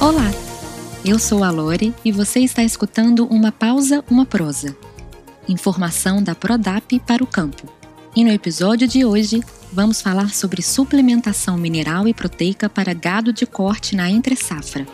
[0.00, 0.30] Olá,
[1.04, 4.76] eu sou a Lore e você está escutando uma pausa, uma prosa.
[5.48, 7.68] Informação da Prodap para o campo.
[8.14, 9.42] E no episódio de hoje,
[9.72, 14.86] vamos falar sobre suplementação mineral e proteica para gado de corte na entre-safra.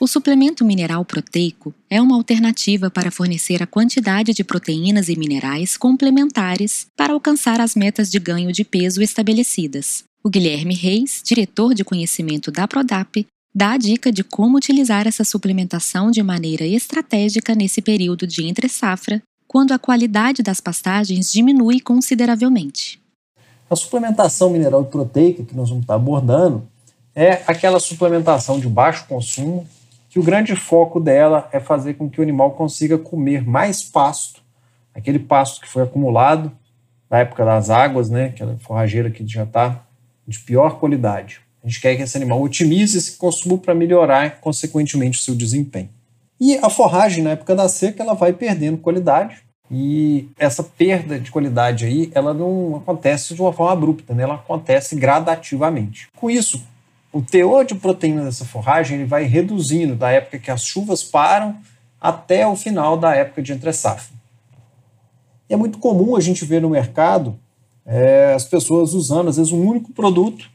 [0.00, 5.76] O suplemento mineral proteico é uma alternativa para fornecer a quantidade de proteínas e minerais
[5.76, 10.04] complementares para alcançar as metas de ganho de peso estabelecidas.
[10.26, 15.22] O Guilherme Reis, diretor de conhecimento da Prodap, dá a dica de como utilizar essa
[15.22, 22.98] suplementação de maneira estratégica nesse período de entre-safra, quando a qualidade das pastagens diminui consideravelmente.
[23.68, 26.66] A suplementação mineral proteica que nós vamos estar abordando
[27.14, 29.68] é aquela suplementação de baixo consumo,
[30.08, 34.40] que o grande foco dela é fazer com que o animal consiga comer mais pasto,
[34.94, 36.50] aquele pasto que foi acumulado
[37.10, 39.84] na época das águas, né, aquela forrageira que já está
[40.26, 41.40] de pior qualidade.
[41.62, 45.88] A gente quer que esse animal otimize esse consumo para melhorar, consequentemente, o seu desempenho.
[46.38, 49.38] E a forragem, na época da seca, ela vai perdendo qualidade.
[49.70, 54.24] E essa perda de qualidade aí, ela não acontece de uma forma abrupta, né?
[54.24, 56.08] ela acontece gradativamente.
[56.16, 56.62] Com isso,
[57.10, 61.56] o teor de proteína dessa forragem ele vai reduzindo da época que as chuvas param
[62.00, 64.14] até o final da época de entre-safra.
[65.48, 67.38] E é muito comum a gente ver no mercado
[67.86, 70.50] é, as pessoas usando, às vezes, um único produto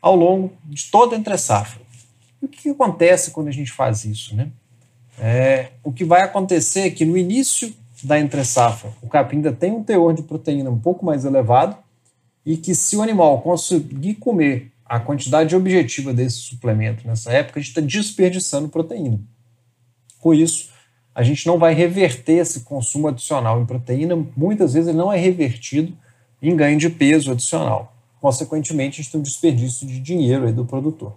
[0.00, 1.80] ao longo de toda a entre-safra.
[2.40, 4.34] E o que acontece quando a gente faz isso?
[4.34, 4.50] Né?
[5.18, 7.72] É, o que vai acontecer é que no início
[8.02, 11.76] da entre-safra, o capim ainda tem um teor de proteína um pouco mais elevado
[12.44, 17.62] e que se o animal conseguir comer a quantidade objetiva desse suplemento nessa época, a
[17.62, 19.20] gente está desperdiçando proteína.
[20.18, 20.70] Com isso,
[21.14, 25.18] a gente não vai reverter esse consumo adicional em proteína, muitas vezes ele não é
[25.18, 25.96] revertido
[26.42, 27.94] em ganho de peso adicional.
[28.20, 31.14] Consequentemente, a gente tem um desperdício de dinheiro aí do produtor.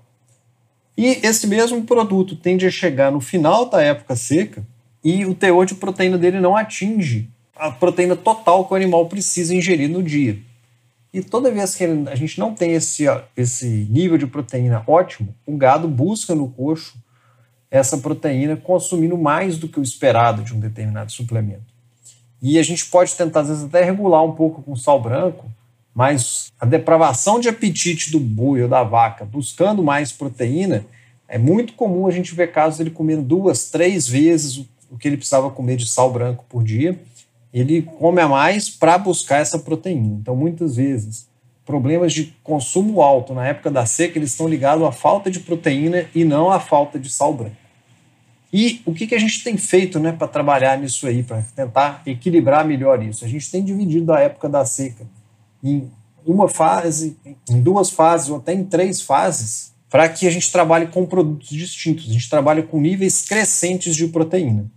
[0.97, 4.65] E esse mesmo produto tende a chegar no final da época seca
[5.03, 9.53] e o teor de proteína dele não atinge a proteína total que o animal precisa
[9.53, 10.39] ingerir no dia.
[11.13, 13.05] E toda vez que a gente não tem esse,
[13.37, 16.97] esse nível de proteína ótimo, o gado busca no coxo
[17.71, 21.74] essa proteína consumindo mais do que o esperado de um determinado suplemento.
[22.41, 25.45] E a gente pode tentar, às vezes, até regular um pouco com sal branco,
[25.93, 30.85] mas a depravação de apetite do boi ou da vaca buscando mais proteína,
[31.27, 35.17] é muito comum a gente ver casos dele comendo duas, três vezes o que ele
[35.17, 36.99] precisava comer de sal branco por dia
[37.55, 40.17] ele come a mais para buscar essa proteína.
[40.19, 41.25] Então, muitas vezes,
[41.65, 46.05] problemas de consumo alto na época da seca, eles estão ligados à falta de proteína
[46.13, 47.55] e não à falta de sal branco.
[48.57, 52.01] E o que, que a gente tem feito né, para trabalhar nisso aí, para tentar
[52.05, 53.25] equilibrar melhor isso?
[53.25, 55.05] A gente tem dividido a época da seca
[55.61, 55.91] em
[56.25, 57.17] uma fase,
[57.49, 61.49] em duas fases ou até em três fases, para que a gente trabalhe com produtos
[61.49, 62.09] distintos.
[62.09, 64.71] A gente trabalha com níveis crescentes de proteína.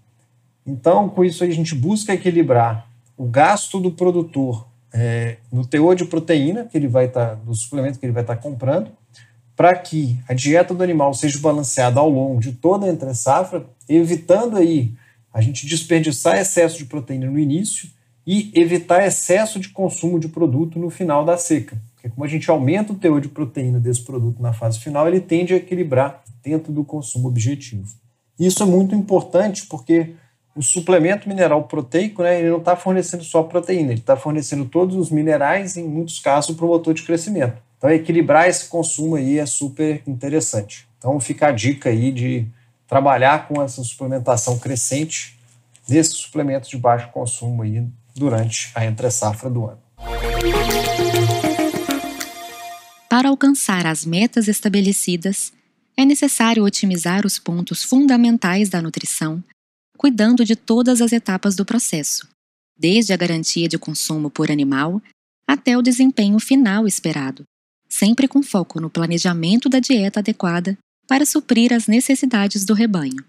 [0.66, 6.04] Então, com isso a gente busca equilibrar o gasto do produtor é, no teor de
[6.04, 8.90] proteína que ele vai estar, tá, do suplemento que ele vai estar tá comprando,
[9.58, 14.56] para que a dieta do animal seja balanceada ao longo de toda a entre-safra, evitando
[14.56, 14.92] aí
[15.34, 17.88] a gente desperdiçar excesso de proteína no início
[18.24, 21.76] e evitar excesso de consumo de produto no final da seca.
[21.92, 25.20] Porque como a gente aumenta o teor de proteína desse produto na fase final, ele
[25.20, 27.88] tende a equilibrar dentro do consumo objetivo.
[28.38, 30.14] Isso é muito importante porque
[30.54, 34.94] o suplemento mineral proteico, né, ele não está fornecendo só proteína, ele está fornecendo todos
[34.94, 37.67] os minerais, em muitos casos, para o de crescimento.
[37.78, 40.86] Então, equilibrar esse consumo aí é super interessante.
[40.98, 42.46] Então, fica a dica aí de
[42.86, 45.38] trabalhar com essa suplementação crescente
[45.86, 49.80] desses suplementos de baixo consumo aí durante a entre-safra do ano.
[53.08, 55.52] Para alcançar as metas estabelecidas,
[55.96, 59.42] é necessário otimizar os pontos fundamentais da nutrição
[59.98, 62.28] cuidando de todas as etapas do processo,
[62.78, 65.02] desde a garantia de consumo por animal
[65.44, 67.42] até o desempenho final esperado,
[67.88, 70.76] sempre com foco no planejamento da dieta adequada
[71.06, 73.24] para suprir as necessidades do rebanho.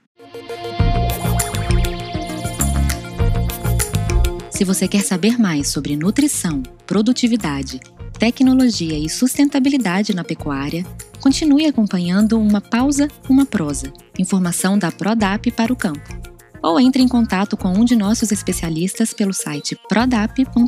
[4.52, 7.80] Se você quer saber mais sobre nutrição, produtividade,
[8.20, 10.86] tecnologia e sustentabilidade na pecuária,
[11.22, 16.20] continue acompanhando uma pausa, uma prosa, informação da Prodap para o campo
[16.62, 20.60] ou entre em contato com um de nossos especialistas pelo site prodap.com.br.